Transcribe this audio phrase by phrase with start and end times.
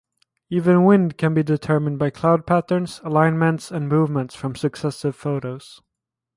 [0.49, 5.79] Even wind can be determined by cloud patterns, alignments and movement from successive photos.